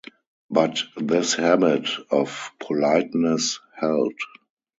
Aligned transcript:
But 0.49 0.81
his 0.97 1.35
habit 1.35 1.87
of 2.09 2.53
politeness 2.59 3.59
held. 3.79 4.15